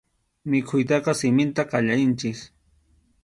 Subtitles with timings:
[0.53, 2.39] Mikhuytaqa siminta qallarinchik.